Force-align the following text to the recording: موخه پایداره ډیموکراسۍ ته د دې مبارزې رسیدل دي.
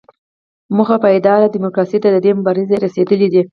موخه 0.75 0.97
پایداره 1.03 1.51
ډیموکراسۍ 1.55 1.97
ته 2.03 2.09
د 2.11 2.17
دې 2.25 2.31
مبارزې 2.39 2.75
رسیدل 2.85 3.21
دي. 3.33 3.41